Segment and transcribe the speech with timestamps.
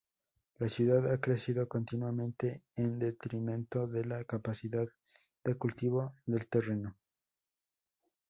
[0.57, 4.87] La ciudad ha crecido continuamente en detrimento de la capacidad
[5.43, 6.97] de cultivo del terreno.